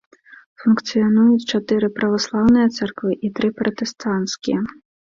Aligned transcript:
Функцыянуюць 0.63 1.47
чатыры 1.53 1.87
праваслаўныя 1.99 2.67
царквы 2.77 3.11
і 3.27 3.35
тры 3.39 3.55
пратэстанцкія. 3.63 4.59